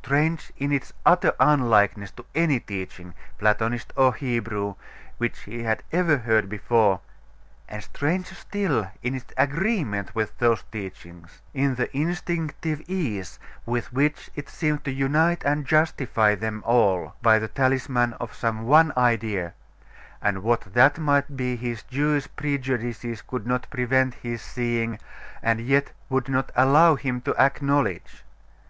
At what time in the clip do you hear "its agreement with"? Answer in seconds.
9.14-10.36